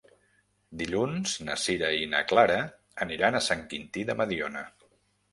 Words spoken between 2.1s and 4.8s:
na Clara aniran a Sant Quintí de Mediona.